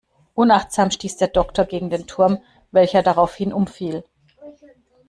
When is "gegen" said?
1.65-1.91